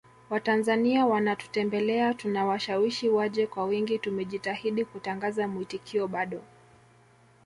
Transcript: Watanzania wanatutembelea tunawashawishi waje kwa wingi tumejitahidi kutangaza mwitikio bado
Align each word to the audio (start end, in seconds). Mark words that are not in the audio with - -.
Watanzania 0.29 1.05
wanatutembelea 1.05 2.13
tunawashawishi 2.13 3.09
waje 3.09 3.47
kwa 3.47 3.63
wingi 3.65 3.99
tumejitahidi 3.99 4.85
kutangaza 4.85 5.47
mwitikio 5.47 6.07
bado 6.07 6.41